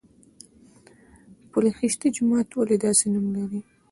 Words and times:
پل 1.51 1.65
خشتي 1.77 2.07
جومات 2.15 2.49
ولې 2.53 2.77
داسې 2.85 3.05
نوم 3.13 3.25
لري؟ 3.35 3.61